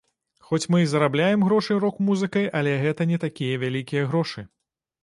Хоць 0.45 0.67
мы 0.75 0.79
і 0.83 0.87
зарабляем 0.93 1.45
грошы 1.49 1.77
рок-музыкай, 1.85 2.49
але 2.61 2.73
гэта 2.87 3.11
не 3.13 3.17
такія 3.27 3.63
вялікія 3.67 4.03
грошы. 4.11 4.51